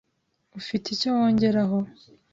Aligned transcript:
Ufite 0.59 0.85
icyo 0.91 1.09
wongeraho,? 1.17 1.77